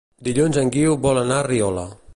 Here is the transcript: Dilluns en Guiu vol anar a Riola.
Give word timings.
Dilluns 0.27 0.57
en 0.61 0.71
Guiu 0.77 0.97
vol 1.05 1.21
anar 1.25 1.39
a 1.43 1.47
Riola. 1.51 1.87